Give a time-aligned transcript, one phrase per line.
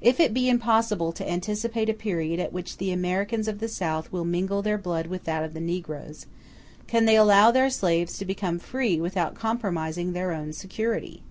[0.00, 4.12] If it be impossible to anticipate a period at which the Americans of the South
[4.12, 6.26] will mingle their blood with that of the negroes,
[6.86, 11.24] can they allow their slaves to become free without compromising their own security?